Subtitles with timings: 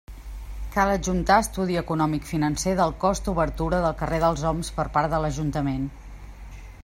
[0.75, 5.23] Cal adjuntar estudi econòmic financer del cost obertura del carrer dels Oms per part de
[5.27, 5.85] l'ajuntament.